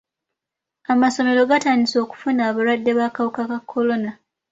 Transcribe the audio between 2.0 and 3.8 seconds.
okufuna abalwadde b'akawuka ka